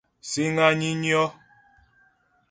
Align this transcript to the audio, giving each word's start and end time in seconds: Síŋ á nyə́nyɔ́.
Síŋ 0.29 0.55
á 0.65 0.67
nyə́nyɔ́. 0.79 1.27